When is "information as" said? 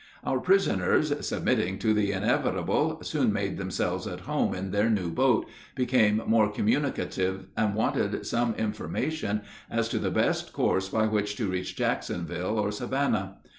8.55-9.87